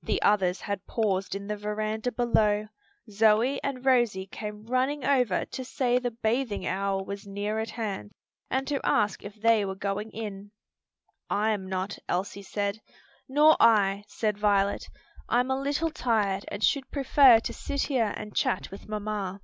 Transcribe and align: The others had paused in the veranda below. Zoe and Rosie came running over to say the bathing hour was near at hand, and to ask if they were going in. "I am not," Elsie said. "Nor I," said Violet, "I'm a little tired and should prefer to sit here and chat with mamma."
The 0.00 0.22
others 0.22 0.60
had 0.60 0.86
paused 0.86 1.34
in 1.34 1.48
the 1.48 1.56
veranda 1.56 2.12
below. 2.12 2.68
Zoe 3.10 3.60
and 3.64 3.84
Rosie 3.84 4.26
came 4.28 4.64
running 4.64 5.04
over 5.04 5.44
to 5.44 5.64
say 5.64 5.98
the 5.98 6.12
bathing 6.12 6.64
hour 6.68 7.02
was 7.02 7.26
near 7.26 7.58
at 7.58 7.70
hand, 7.70 8.12
and 8.48 8.64
to 8.68 8.80
ask 8.84 9.24
if 9.24 9.34
they 9.34 9.64
were 9.64 9.74
going 9.74 10.12
in. 10.12 10.52
"I 11.28 11.50
am 11.50 11.68
not," 11.68 11.98
Elsie 12.08 12.44
said. 12.44 12.80
"Nor 13.28 13.56
I," 13.58 14.04
said 14.06 14.38
Violet, 14.38 14.86
"I'm 15.28 15.50
a 15.50 15.60
little 15.60 15.90
tired 15.90 16.44
and 16.46 16.62
should 16.62 16.88
prefer 16.92 17.40
to 17.40 17.52
sit 17.52 17.82
here 17.90 18.14
and 18.16 18.36
chat 18.36 18.70
with 18.70 18.88
mamma." 18.88 19.40